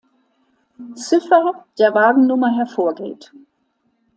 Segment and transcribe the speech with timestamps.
[0.95, 3.31] Ziffer der Wagennummer hervorgeht.